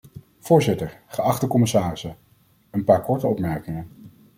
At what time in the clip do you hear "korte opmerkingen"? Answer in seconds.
3.03-3.87